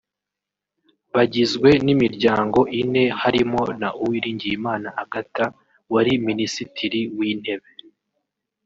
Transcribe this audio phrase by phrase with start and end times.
[1.15, 5.43] bagizwe n’imiryango ine harimo na Uwiringiyimana Agathe
[5.93, 7.69] wari Minisitiri w’Intebe